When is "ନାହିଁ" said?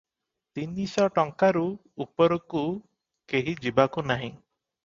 4.13-4.33